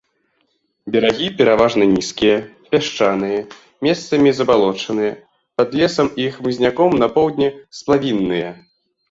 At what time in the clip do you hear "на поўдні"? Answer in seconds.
7.07-7.49